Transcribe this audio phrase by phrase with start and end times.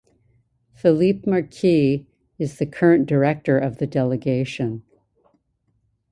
[0.73, 2.07] Philippe Marquis
[2.39, 4.81] is the current director of the delegation.